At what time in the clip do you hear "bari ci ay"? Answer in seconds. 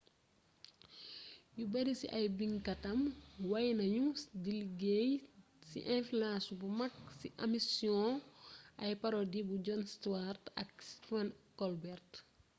1.73-2.25